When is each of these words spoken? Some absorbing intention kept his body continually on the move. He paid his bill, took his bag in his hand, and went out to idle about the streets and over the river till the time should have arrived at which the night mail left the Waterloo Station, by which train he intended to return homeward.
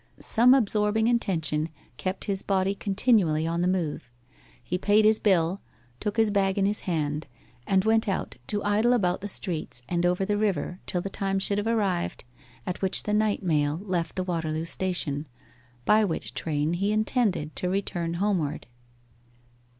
Some 0.19 0.55
absorbing 0.55 1.05
intention 1.07 1.69
kept 1.97 2.25
his 2.25 2.41
body 2.41 2.73
continually 2.73 3.45
on 3.45 3.61
the 3.61 3.67
move. 3.67 4.09
He 4.63 4.79
paid 4.79 5.05
his 5.05 5.19
bill, 5.19 5.61
took 5.99 6.17
his 6.17 6.31
bag 6.31 6.57
in 6.57 6.65
his 6.65 6.79
hand, 6.79 7.27
and 7.67 7.85
went 7.85 8.07
out 8.07 8.37
to 8.47 8.63
idle 8.63 8.93
about 8.93 9.21
the 9.21 9.27
streets 9.27 9.83
and 9.87 10.03
over 10.03 10.25
the 10.25 10.37
river 10.37 10.79
till 10.87 11.01
the 11.01 11.11
time 11.11 11.37
should 11.37 11.59
have 11.59 11.67
arrived 11.67 12.23
at 12.65 12.81
which 12.81 13.03
the 13.03 13.13
night 13.13 13.43
mail 13.43 13.77
left 13.77 14.15
the 14.15 14.23
Waterloo 14.23 14.65
Station, 14.65 15.27
by 15.85 16.03
which 16.03 16.33
train 16.33 16.73
he 16.73 16.91
intended 16.91 17.55
to 17.57 17.69
return 17.69 18.15
homeward. 18.15 18.65